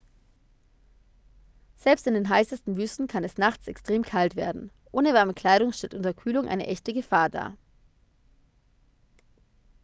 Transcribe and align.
selbst 1.77 2.07
in 2.07 2.15
den 2.15 2.27
heißesten 2.27 2.75
wüsten 2.75 3.05
kann 3.07 3.23
es 3.23 3.37
nachts 3.37 3.67
extrem 3.67 4.01
kalt 4.01 4.35
werden 4.35 4.71
ohne 4.91 5.13
warme 5.13 5.35
kleidung 5.35 5.73
stellt 5.73 5.93
unterkühlung 5.93 6.47
eine 6.47 6.65
echte 6.65 6.91
gefahr 6.91 7.29
dar 7.29 7.55